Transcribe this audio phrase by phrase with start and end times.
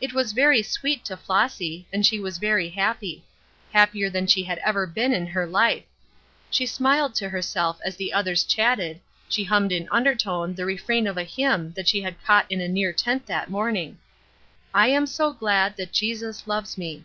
[0.00, 3.22] It was very sweet to Flossy, and she was very happy;
[3.70, 5.84] happier than she had ever been in her life.
[6.50, 11.18] She smiled to herself as the others chatted, she hummed in undertone the refrain of
[11.18, 13.98] a hymn that she had caught in a near tent that morning:
[14.72, 17.04] "I am so glad that Jesus loves me."